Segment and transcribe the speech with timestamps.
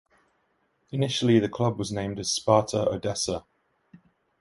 [0.91, 3.45] Initially the club was named as Sparta Odessa.